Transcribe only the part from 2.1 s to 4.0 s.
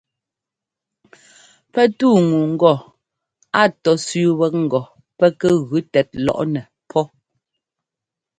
ŋu ŋgɔ a tɔ́